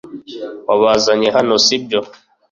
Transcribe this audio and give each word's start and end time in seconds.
wabazanye 0.67 1.27
hano, 1.35 1.53
si 1.65 1.75
byo 1.83 1.99